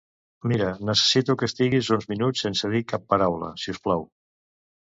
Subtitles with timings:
[0.51, 4.07] Mira, necessito que estiguis uns minuts sense dir cap paraula; si us plau.